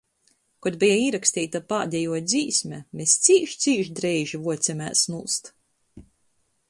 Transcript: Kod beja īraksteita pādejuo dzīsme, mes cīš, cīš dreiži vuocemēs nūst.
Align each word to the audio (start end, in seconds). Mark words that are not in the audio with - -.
Kod 0.67 0.77
beja 0.83 0.95
īraksteita 1.01 1.61
pādejuo 1.73 2.21
dzīsme, 2.31 2.79
mes 3.01 3.13
cīš, 3.27 3.53
cīš 3.67 3.93
dreiži 4.01 4.41
vuocemēs 4.49 5.05
nūst. 5.15 5.53